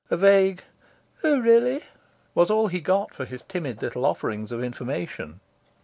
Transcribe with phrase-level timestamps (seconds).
[0.09, 0.63] A vague
[1.23, 1.83] "Oh really?"
[2.33, 5.41] was all he got for his timid little offerings of information.